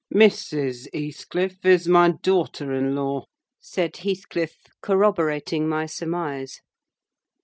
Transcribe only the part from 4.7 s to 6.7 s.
corroborating my surmise.